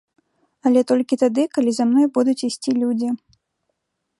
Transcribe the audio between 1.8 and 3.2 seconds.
мной будуць ісці людзі.